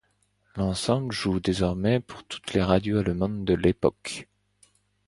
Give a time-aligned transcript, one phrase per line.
[0.55, 4.27] L'ensemble joue désormais pour toutes les radios allemandes de l'époque.